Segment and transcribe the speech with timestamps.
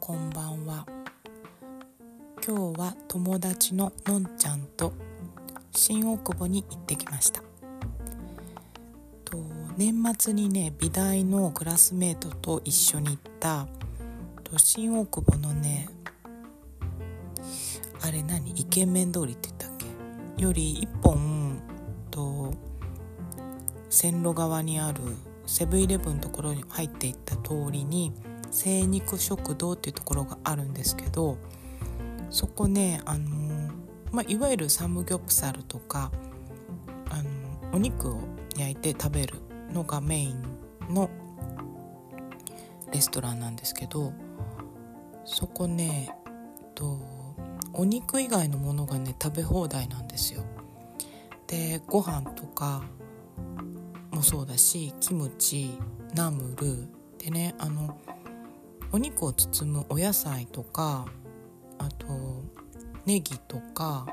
[0.00, 0.86] こんばんは。
[2.46, 4.92] 今日は友達ののんちゃんと
[5.72, 7.42] 新大久保に行ってきました。
[9.24, 9.38] と
[9.76, 13.66] 年末にね美大のクラスメートと一緒に行った
[14.44, 15.88] と新大久保のね
[18.02, 18.50] あれ何？
[18.52, 19.70] イケメン通りって言ったっ
[20.36, 20.42] け？
[20.42, 21.60] より一本
[22.10, 22.52] と
[23.90, 25.00] 線路側にある
[25.46, 28.12] セブンイレブンのところに入っていった通りに
[28.56, 31.36] 精肉食堂っていうところがあるんですけど
[32.30, 33.70] そこねあの、
[34.12, 36.10] まあ、いわゆるサムギョプサルとか
[37.10, 37.30] あの
[37.74, 38.20] お肉を
[38.56, 39.34] 焼いて食べる
[39.74, 40.42] のがメイン
[40.88, 41.10] の
[42.90, 44.14] レストランなんですけど
[45.26, 46.08] そこね
[46.58, 46.98] えっと
[47.74, 50.42] お肉以外のものがね食べ放題なんですよ。
[51.46, 52.82] でご飯とか
[54.12, 55.78] もそうだしキムチ
[56.14, 57.98] ナムルでねあの
[58.92, 61.06] お肉を包むお野菜とか
[61.78, 62.06] あと
[63.04, 64.06] ネギとか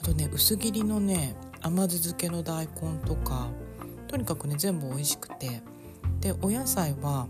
[0.00, 3.48] あとね薄切りのね甘酢漬けの大根とか
[4.06, 5.62] とにかくね全部美味しくて
[6.20, 7.26] でお野菜は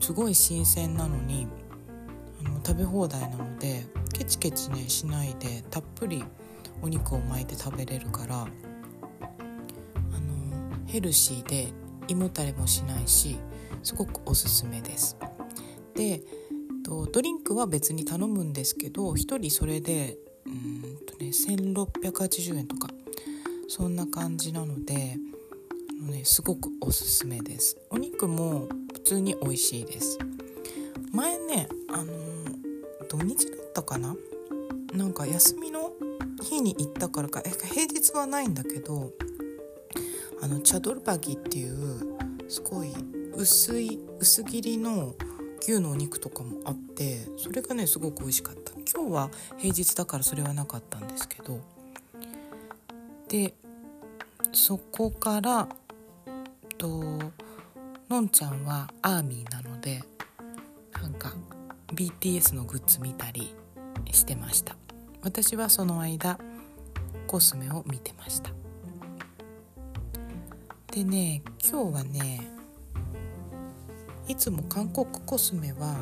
[0.00, 1.46] すごい新鮮なのに
[2.44, 6.24] あの食べ放題なのでケチケチねしないでたっぷり
[6.82, 8.48] お肉を巻いて食べれるからあの
[10.86, 11.68] ヘルシーで
[12.08, 13.36] 胃もたれもしないし
[13.82, 15.16] すごくおすすめです。
[15.94, 16.22] で
[16.82, 20.16] とドリンクは別に頼むんですけど1人それで
[20.46, 22.88] うんとね1680円とか
[23.68, 25.16] そんな感じなので
[26.02, 27.76] あの、ね、すごくおすすめです。
[27.90, 30.18] お肉も普通に美味しいです。
[31.12, 32.12] 前ねあの
[33.08, 34.16] 土日だったかな？
[34.92, 35.92] なんか休みの
[36.42, 39.12] 日に行ったからか平日はないんだけど
[40.42, 42.16] あのチャドルバギっていう
[42.48, 42.92] すごい
[43.34, 45.14] 薄い薄切りの
[45.62, 48.72] 牛のお肉とかもあってそれがねすごく美味しかった。
[48.72, 51.60] 今日は平日だからそれはなかったんですけど。
[53.28, 53.54] で
[54.52, 55.68] そこから
[56.76, 57.04] と
[58.08, 60.02] のんちゃんはアーミーなので
[61.00, 61.34] なんか
[61.94, 63.54] BTS のグッズ見たり
[64.10, 64.74] してました。
[65.22, 66.40] 私はその間
[67.28, 68.50] コスメを見てました。
[70.90, 72.59] でね今日はね
[74.30, 75.96] いつも韓国コスメは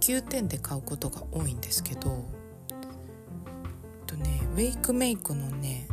[0.00, 2.24] 9点で買うことが多いんですけど
[4.08, 5.86] とねウェイクメイクのね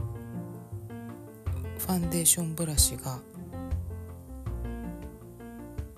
[1.78, 3.20] ファンデーションブラシが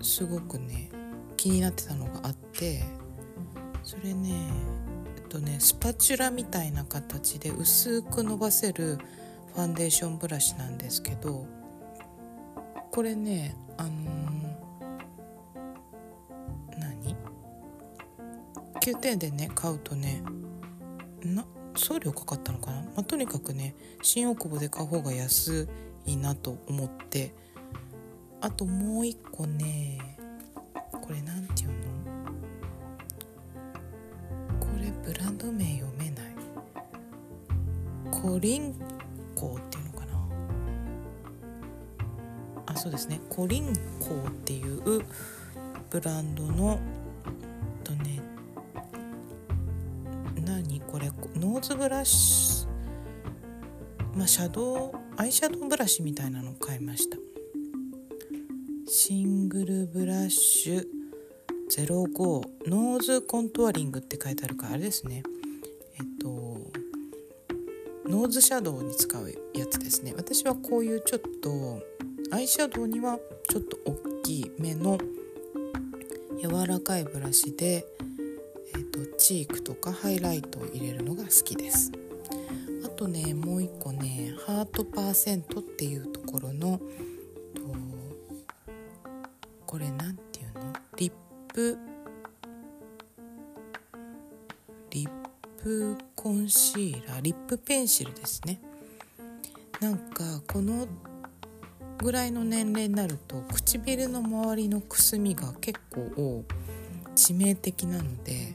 [0.02, 0.90] すごくね
[1.38, 2.84] 気になってたのがあって
[3.82, 4.50] それね
[5.16, 8.98] えっとねスパチュラみたいな形で薄く伸ばせる
[9.54, 11.46] ファンデーションブラシなんですけど
[12.90, 14.43] これねあのー、
[18.84, 20.22] ?9 点でね買うとね
[21.22, 25.66] な送料かかったのかな、まあ、とにかくね新大久保で買う方が安
[26.04, 27.34] いなと思って
[28.42, 30.18] あともう一個ね
[30.92, 31.74] これなんていうの？
[34.60, 36.34] これブランド名読めない。
[38.10, 38.74] コリン
[39.34, 40.18] コっていうのかな？
[42.66, 43.20] あそうですね。
[43.28, 45.04] コリンコっていう
[45.90, 46.78] ブランドの
[51.64, 52.66] れノーズブラシ
[54.14, 57.16] まあシャドウアイシャドウブラシみたいなのを買いました。
[58.86, 60.86] single brush
[61.70, 65.22] 05 nose contouring って書いてあるからあれですね。
[65.98, 66.28] えっと
[68.08, 70.12] ノーズシャドウに使うやつですね。
[70.16, 71.82] 私はこういうちょっと
[72.30, 74.98] アイシャドウにはちょっと大きめの
[76.38, 77.86] 柔らかいブラシで、
[78.94, 81.90] と、チークとかハイライトを入れるのが好きです。
[82.84, 86.80] あとねもう一個ねハートパーセントっていうところの
[89.66, 90.72] これなんていうの？
[90.96, 91.12] リッ
[91.52, 91.76] プ？
[94.90, 95.10] リッ
[95.60, 97.20] プコンシーラー？
[97.22, 98.60] リップペンシルですね。
[99.80, 100.86] なんかこの
[101.98, 106.44] ぐらいの年齢になると唇の周りのくすみが結構
[107.16, 108.54] 致命的なので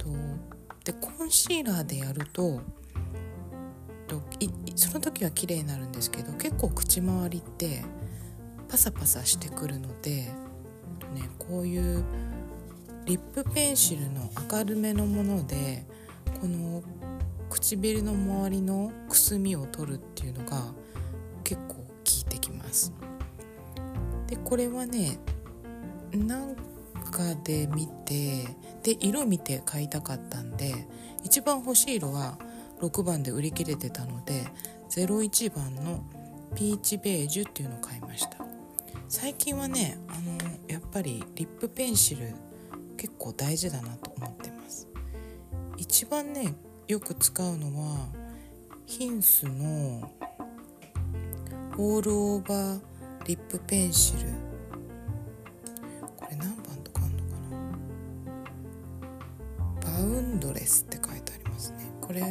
[0.00, 0.08] と
[0.84, 2.60] でコンシーラーでやると
[4.08, 4.22] と
[4.74, 7.84] その時は綺麗になるんですけど結構口周りって
[8.68, 10.32] パサパサしてくるので、ね、
[11.38, 12.04] こういう
[13.04, 15.84] リップペンシルの明るめのもので
[16.40, 16.82] この
[17.50, 20.72] 唇の周りのくすみを取るっていうのが
[21.44, 22.92] 結構効いてきます。
[24.28, 25.18] でこれはね
[26.12, 26.56] 何
[27.00, 28.46] かで見て
[28.82, 30.86] で色見て買いたかったんで
[31.22, 32.38] 一番欲しい色は
[32.80, 34.46] 6番で売り切れてたので
[34.90, 36.04] 01番の
[36.54, 38.38] ピーチベージュっていうのを買いました。
[39.08, 40.38] 最近はねあの
[40.68, 42.32] やっぱりリップペンシル
[42.96, 44.88] 結構大事だなと思ってます。
[45.76, 46.54] 一番ね
[46.88, 48.08] よく使うのは
[48.86, 50.10] ヒンスの
[51.78, 52.80] オールオーバー
[53.26, 54.49] リップペンシル
[60.40, 61.92] ドレスって書いてありますね。
[62.00, 62.22] これ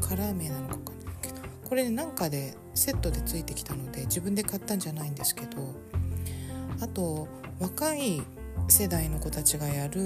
[0.00, 1.12] カラー名なのか分かんな。
[1.12, 5.74] いけどこれなんかでセットでついてきたので自分で買ったんじゃないんですけど
[6.80, 8.22] あと若い
[8.68, 10.04] 世代の子たちがやる、あ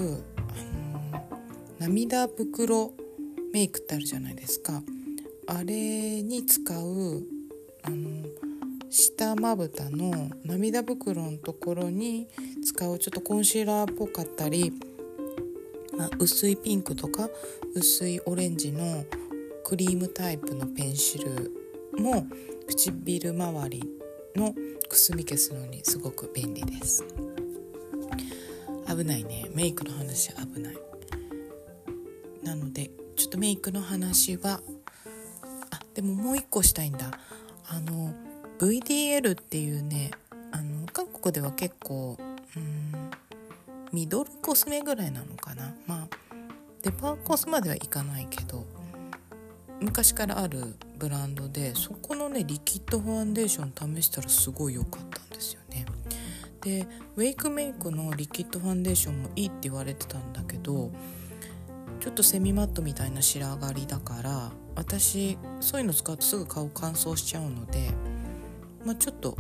[1.15, 1.27] の
[1.79, 2.93] 涙袋
[3.53, 4.83] メイクってあるじゃないですか。
[5.49, 7.23] あれに使う、
[7.83, 8.25] あの
[8.89, 12.29] 下まぶたの涙袋のところに
[12.65, 14.73] 使うちょっとコンシーラーっぽかったり、
[16.01, 17.29] あ、薄いピンクとか
[17.75, 19.05] 薄いオレンジの
[19.65, 21.51] クリームタイプのペンシル
[21.99, 22.27] も
[22.67, 23.83] 唇周り
[24.37, 24.55] の
[24.89, 27.05] くすみ消すのにすごく便利です。
[28.87, 29.47] 危ないね。
[29.55, 30.77] メイクの話危ない。
[32.43, 34.61] なのでちょっとメイクの話は
[35.71, 37.11] あでももう一個したいんだ。
[37.69, 38.13] あの
[38.59, 40.11] VDL っていうね
[40.51, 42.19] あの韓国では結構
[42.57, 42.92] うん
[43.93, 45.75] ミドルコスメぐらいなのかな？
[45.87, 46.17] まあ
[46.83, 48.65] デパーコスまではいかないけど
[49.81, 55.85] 昔からあるブランドでそこのねリキッドファンデーション試したらすごい良かったんですよね。
[56.63, 56.87] で
[57.17, 60.91] ウェイクメイクのリキッドファンデーションもいいって言われてたんだけど
[62.01, 67.91] ちょっとセミマットみたいな仕上がりだから私そういうの使うとすぐ顔乾燥しちゃうので、
[68.85, 69.37] まあ、ちょっと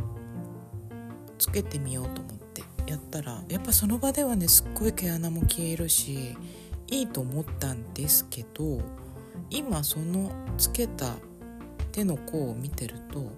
[1.38, 2.41] つけてみようと思って。
[2.92, 6.36] やったらやっぱその場ではねすっごい毛穴も消えるし
[6.88, 8.80] いいと思ったんですけど
[9.50, 11.14] 今そのつけた
[11.90, 13.32] 手の甲を見てると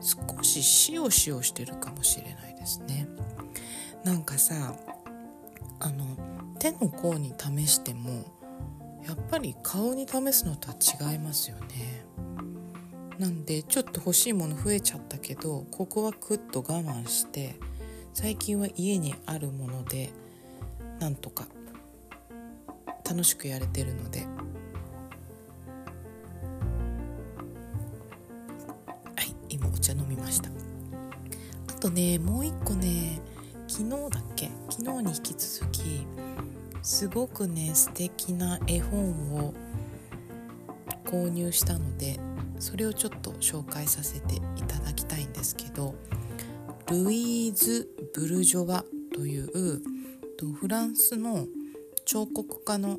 [0.00, 3.08] 少しシオシオしてるかもしれないですね。
[4.04, 4.74] なんかさ
[5.78, 6.04] あの
[6.58, 8.24] 手の甲に試しても
[9.06, 10.76] やっぱり顔に試すのとは
[11.10, 12.04] 違いますよね。
[13.18, 17.56] なんでちょっと欲しいもの増えちゃったけどここはクッと我慢して
[18.18, 20.08] 最近は家にあるもので
[20.98, 21.44] なんとか
[23.04, 24.20] 楽しくやれてるので。
[24.20, 24.26] は
[29.22, 30.48] い今お茶飲みました。
[31.68, 33.20] あとねもう一個ね
[33.68, 34.48] 昨日だっけ？
[34.70, 36.06] 昨日に引き続き
[36.80, 39.52] すごくね素敵な絵本を
[41.04, 42.18] 購入したので
[42.60, 45.94] それをちょっと紹介させていただきたいんですけど
[46.88, 48.82] ルイーズ・ブルジョワ
[49.14, 49.82] という
[50.54, 51.46] フランスの
[52.06, 52.98] 彫刻家の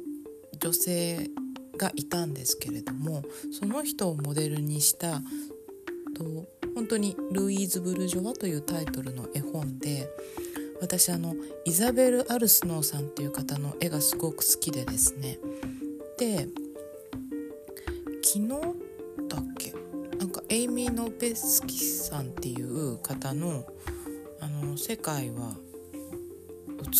[0.59, 1.31] 女性
[1.75, 5.21] がいたんですけれどもその人をモデルにした
[6.75, 10.07] 本当に「ルイーズ・ブルジョワ」というタイトルの絵本で
[10.81, 11.35] 私あの
[11.65, 15.39] イザベル・アルスノーさんっていう方の絵がすごく好きでですね。
[16.19, 16.47] で
[18.23, 18.47] 昨日
[19.27, 19.73] だっけ？
[20.19, 23.65] なんかエイミー・ノベスキさんっていう方の
[24.39, 25.55] 「あの世界は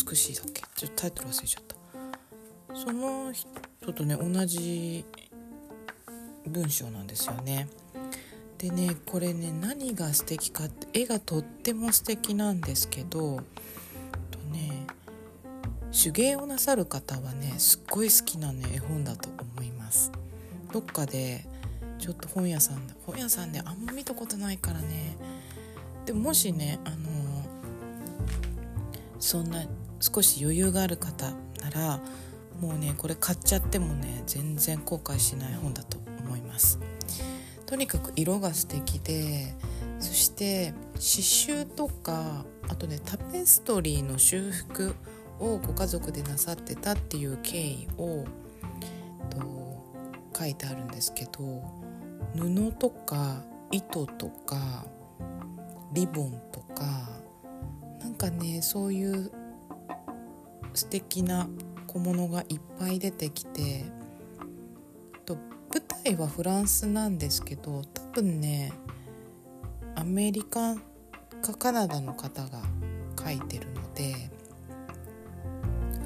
[0.08, 0.62] 美しい」だっけ？
[0.76, 1.76] ちょっとタイトル忘れちゃった。
[2.76, 5.04] その人とね同じ
[6.46, 7.68] 文章なんですよね。
[8.58, 13.40] でねこれね何が素敵かって絵がとっても素敵なんですけど
[14.30, 14.86] とね
[15.92, 20.10] 手芸をなさる方はねすっごい好きなね絵本だと思います。
[20.72, 21.46] どっかで
[21.98, 25.16] ちょっと本屋さんで本屋さんであんま見たことないからね。
[26.04, 27.07] でももしねあの
[29.28, 29.62] そんな
[30.00, 32.00] 少し余裕がある方なら
[32.62, 36.78] もうねこれ買っちゃってもね全然後悔しない本だと思います。
[37.66, 39.54] とにかく色が素敵で
[40.00, 44.94] そして刺繍とかあとねタペストリーの修復
[45.38, 48.24] をご家族でなさってたっていう経緯を
[49.28, 49.84] と
[50.38, 51.62] 書いてあるんですけど
[52.34, 53.42] 布とか
[53.72, 54.86] 糸とか
[55.92, 57.27] リボンとか
[58.00, 59.30] なんかねそういう
[60.74, 61.48] 素敵な
[61.86, 63.84] 小物がいっぱい出てきて
[65.24, 65.36] と
[65.70, 68.72] 舞台はフランスなんですけど多分ね
[69.94, 70.76] アメリカ
[71.42, 72.62] かカナダの方が
[73.22, 74.30] 書いてるので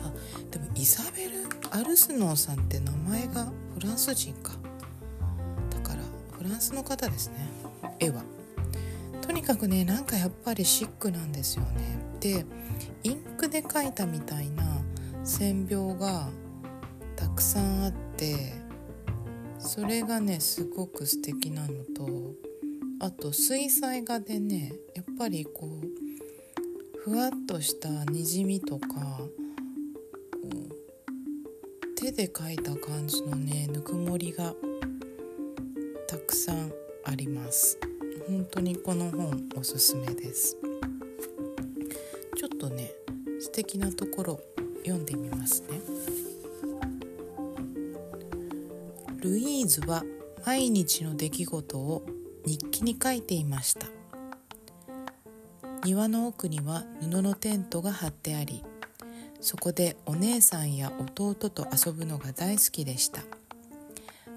[0.03, 0.13] あ
[0.51, 4.53] でもイザベル・アルスノーさんって名前がフランス人か。
[5.71, 6.03] だから
[6.37, 7.35] フランスの方ですね。
[7.99, 8.23] 絵は。
[9.33, 11.99] とにかくねなんかやっぱりシックなんですよね。
[12.21, 12.45] で
[13.03, 14.63] インクで描いたみたいな
[15.25, 16.29] 線描が
[17.17, 18.53] たくさんあって
[19.59, 22.35] それがねすごく素敵なのと
[23.01, 28.87] あと水彩画でねやっぱりこうふわっとしたにじみとか
[31.97, 34.53] 手で描いた感じのねぬくもりが
[36.07, 36.71] たくさん
[37.07, 37.79] あります。
[38.29, 40.57] 本当にこの本おすすめです。
[42.37, 42.93] ちょっとね
[43.41, 44.41] 素敵なところ
[44.85, 45.81] 読んでみますね。
[49.21, 50.05] ルイーズは
[50.45, 52.05] 毎日の出来事を
[52.45, 53.87] 日記に書いていました。
[55.85, 58.63] 庭の奥には布のテントが張ってあり
[59.41, 63.23] そこでお姉さんや弟と遊ぶのが大好きでした。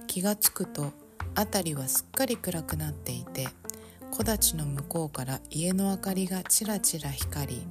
[0.08, 0.92] 気がつくと
[1.36, 3.48] 辺りはすっかり暗くなっていて
[4.18, 7.68] 木立の向こうから家の明かりがちらちら光り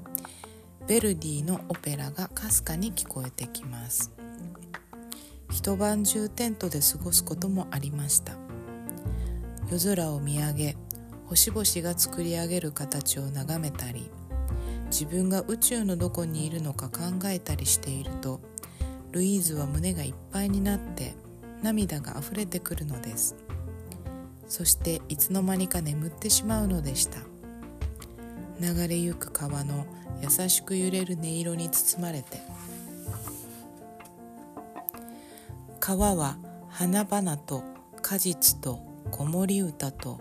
[0.87, 4.13] ヴェルディのオペラがかすかに聞こえてきます。
[5.51, 8.35] 一晩中テントで過ごすこともありました。
[9.71, 10.77] 夜空を見上げ
[11.29, 14.11] 星々が作り上げる形を眺めたり
[14.91, 18.43] 自分が宇宙のどこにいるのか考えたりしていると
[19.13, 21.15] ルイーズは胸がいっぱいになって
[21.63, 23.35] 涙があふれてくるのです。
[24.49, 27.21] そしていつの間にか眠ってしまうのでした。
[28.61, 29.87] 流れゆく川の
[30.23, 32.41] 優しく揺れる音色に包まれて
[35.81, 37.63] 川は花々と
[38.01, 40.21] 果実と子守歌と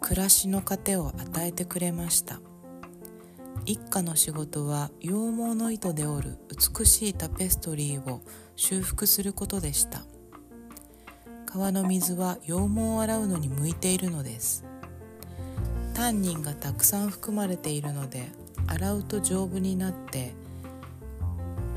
[0.00, 2.40] 暮らしの糧を与えてくれました。
[3.64, 8.20] 一家の仕事は羊毛の糸で織る美しいタペストリーを
[8.56, 10.02] 修復することでした。
[11.52, 14.64] 川の水は羊毛を洗うのに向いているのです。
[15.92, 18.30] タンニンがたくさん含まれているので
[18.66, 20.32] 洗うと丈夫になって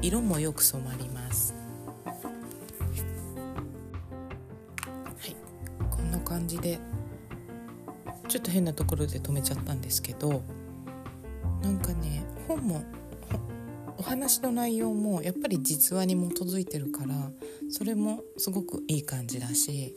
[0.01, 1.53] 色もよく染まります。
[2.05, 2.11] は
[5.27, 5.35] い。
[5.91, 6.79] こんな感じで
[8.29, 10.41] ちょっと変なところで止めちゃったんですけど
[11.61, 12.81] なんかね本も
[13.97, 17.29] お話の内容もやっぱり実話に基づいてるから
[17.69, 19.95] それもすごくいい感じだし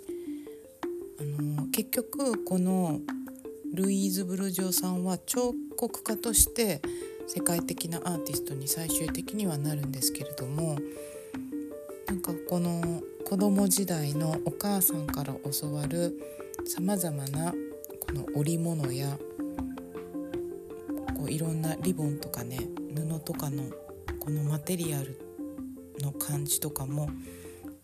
[1.20, 3.00] あの結局この
[3.74, 6.80] ルイーズ・ブルジョーさんは彫刻家として
[7.26, 10.78] 世界的なアーティストに最終的にはなるんですけれども
[12.06, 16.18] なんかこの子供時代のお母さんから教わる
[16.64, 19.18] さまざまなこの織物や
[21.14, 22.58] こういろんなリボンとかね
[22.94, 23.64] 布とかの
[24.18, 25.20] このマテリアル
[26.00, 27.10] の感じとかも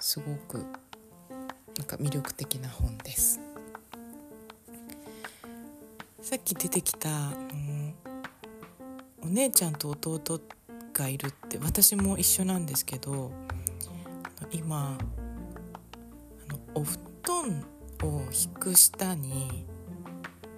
[0.01, 3.41] すごくなんか魅力的な本です。
[6.23, 7.95] さっき出てきた、うん、
[9.23, 10.41] お姉ちゃんと弟
[10.95, 13.31] がいるって私も一緒なんですけど
[14.51, 14.97] 今
[16.49, 17.67] あのお布団
[18.03, 19.67] を引く下に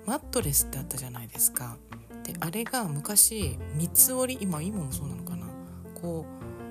[0.04, 1.76] マットレスってあったじゃないですか。
[2.22, 5.46] であれが昔三つ折り今今もそうなのかな
[6.00, 6.24] こ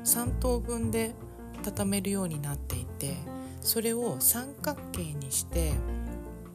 [0.04, 1.16] う3等分で
[1.66, 3.16] 畳めるようになっていて
[3.60, 5.74] それを三角形にして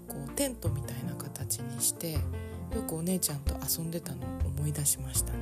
[0.07, 2.21] こうテントみたいな形にしてよ
[2.87, 5.39] くお姉ちゃんと遊んでたのを思い出しましたね。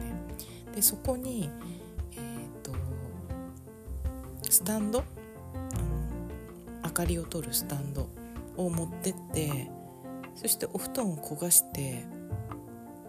[0.74, 1.50] でそこに、
[2.12, 2.72] えーと、
[4.50, 5.04] スタンド？
[6.82, 8.08] 明かりを取るスタンド
[8.56, 9.70] を持ってって
[10.34, 12.06] そしてお布団を焦がして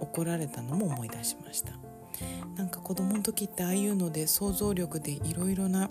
[0.02, 1.72] 怒られたのも思い出しました
[2.56, 5.90] なんか子供の時ってああいうので想像力でいろいろな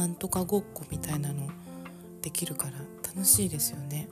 [0.00, 1.46] なんとかごっこみたいなの
[2.22, 2.72] できるから
[3.06, 4.08] 楽しいですよね。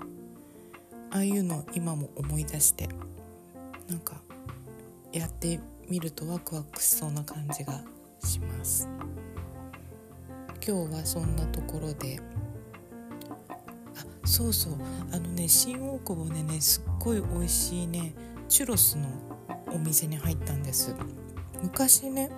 [1.10, 2.90] ああいうの今も思い出して
[3.88, 4.20] なんか
[5.14, 7.80] やってみるとワクワクしそうな感じが
[8.22, 8.86] します。
[10.56, 12.20] 今日はそんなところで。
[13.96, 14.74] あそうそう。
[15.10, 18.12] あのね新大久保でねすっごい美味しいね
[18.50, 19.08] チュロスの
[19.72, 20.94] お店に入ったんです。
[21.62, 22.30] 昔ね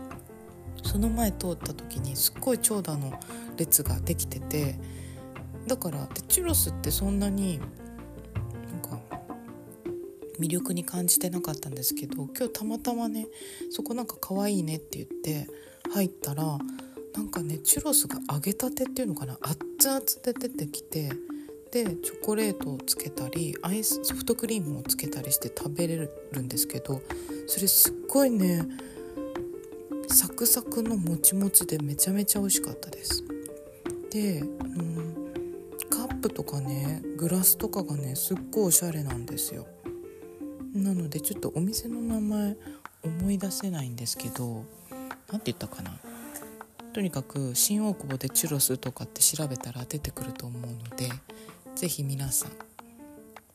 [0.84, 3.18] その前通った時にすっごい長蛇の
[3.56, 4.76] 列ができてて
[5.66, 7.68] だからでチュロスってそんなになん
[8.82, 9.00] か
[10.40, 13.26] 魅力に感じてなかったんですけど今日たまたまね
[13.70, 15.48] そこなんか可愛いねって言って
[15.92, 16.58] 入ったら
[17.14, 21.10] なんかねチュロスが揚げたてっていうのかな熱々で出てきて
[21.70, 25.96] でチョコレートをつけたりアイスソフトクリームをつけたりして食べれ
[26.32, 27.00] るんですけど
[27.46, 28.64] それすっごいね
[30.12, 33.24] サクサクのもちもちでめちゃめちゃ美味しかったです。
[34.10, 35.14] で、うん、
[35.88, 39.68] カップとかねグラスとかがねすっごいおしゃれなんですよ。
[40.74, 42.56] なのでちょっとお店の名前
[43.04, 44.64] 思い出せないんですけど
[45.30, 45.92] 何て言ったかな。
[46.92, 51.08] とにかく新大久保でチュロスとかって調べたら出てくると思うので
[51.76, 52.48] 是非皆さ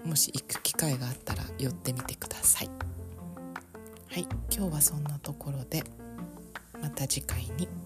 [0.06, 2.70] んもし行く機会があったら寄ってみてください。
[4.08, 5.84] はい今日はそんなところで。
[6.86, 7.85] また次回に。